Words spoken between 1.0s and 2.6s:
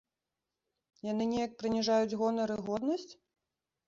Яны неяк прыніжаюць гонар і